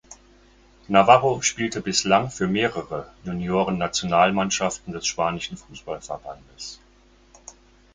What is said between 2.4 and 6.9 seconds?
mehrere Juniorennationalmannschaften des spanischen Fußballverbandes.